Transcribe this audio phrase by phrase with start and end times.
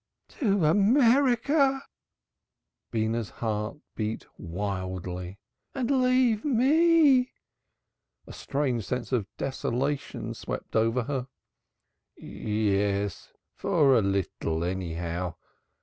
[0.29, 1.83] "To America!"
[2.89, 5.37] Beenah's heartbeat wildly.
[5.75, 7.33] "And leave me?"
[8.25, 11.27] A strange sense of desolation swept over her.
[12.17, 15.35] "Yes for a little, anyhow.